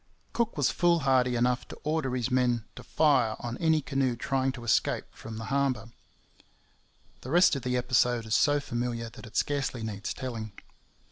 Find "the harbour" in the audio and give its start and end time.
5.37-5.91